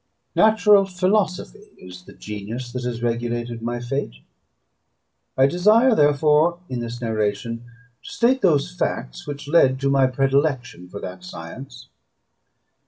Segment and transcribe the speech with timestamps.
[0.35, 4.15] Natural philosophy is the genius that has regulated my fate;
[5.37, 7.65] I desire, therefore, in this narration,
[8.03, 11.87] to state those facts which led to my predilection for that science.